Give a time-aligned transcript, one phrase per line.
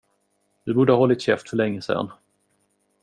[0.63, 2.09] Du borde ha hållit käft för länge sen.